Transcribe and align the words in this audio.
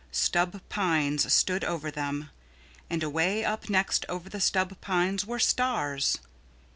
Stub 0.11 0.61
pines 0.67 1.31
stood 1.31 1.63
over 1.63 1.91
them. 1.91 2.31
And 2.89 3.03
away 3.03 3.45
up 3.45 3.69
next 3.69 4.03
over 4.09 4.29
the 4.29 4.41
stub 4.41 4.81
pines 4.81 5.27
were 5.27 5.37
stars. 5.37 6.17